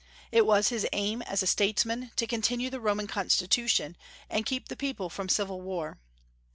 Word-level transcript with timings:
It 0.31 0.47
was 0.47 0.69
his 0.69 0.87
aim, 0.93 1.21
as 1.21 1.43
a 1.43 1.45
statesman, 1.45 2.09
to 2.15 2.25
continue 2.25 2.71
the 2.71 2.79
Roman 2.79 3.05
Constitution 3.05 3.95
and 4.31 4.47
keep 4.47 4.67
the 4.67 4.75
people 4.75 5.11
from 5.11 5.29
civil 5.29 5.61
war. 5.61 5.99